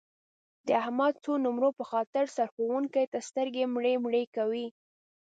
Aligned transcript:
د 0.67 0.67
احمد 0.81 1.13
د 1.17 1.21
څو 1.23 1.33
نمرو 1.45 1.69
په 1.79 1.83
خاطر 1.91 2.25
سرښوونکي 2.35 3.03
ته 3.11 3.19
سترګې 3.29 3.63
مړې 3.73 3.93
مړې 4.03 4.23
کوي. 4.35 4.67